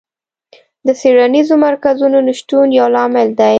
[0.85, 3.49] د څېړنیزو مرکزونو نشتون یو لامل دی.